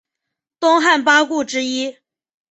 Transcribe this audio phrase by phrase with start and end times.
[0.59, 1.97] 东汉八顾之一。